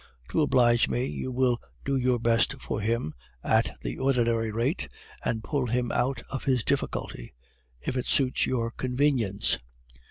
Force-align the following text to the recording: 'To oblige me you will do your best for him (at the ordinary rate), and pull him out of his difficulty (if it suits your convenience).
'To 0.29 0.41
oblige 0.41 0.89
me 0.89 1.05
you 1.05 1.31
will 1.31 1.61
do 1.85 1.95
your 1.95 2.17
best 2.17 2.59
for 2.59 2.81
him 2.81 3.13
(at 3.43 3.77
the 3.81 3.99
ordinary 3.99 4.51
rate), 4.51 4.89
and 5.23 5.43
pull 5.43 5.67
him 5.67 5.91
out 5.91 6.23
of 6.31 6.45
his 6.45 6.63
difficulty 6.63 7.35
(if 7.81 7.95
it 7.95 8.07
suits 8.07 8.47
your 8.47 8.71
convenience). 8.71 9.59